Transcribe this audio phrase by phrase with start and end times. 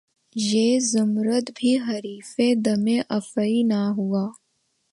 [0.35, 4.25] یہ زمّرد بھی حریفِ دمِ افعی نہ ہوا